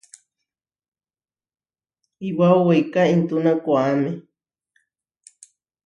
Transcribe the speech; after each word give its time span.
Iʼwáo 2.27 2.57
weiká 2.67 3.01
intúna 3.13 3.51
koʼáme. 3.63 4.11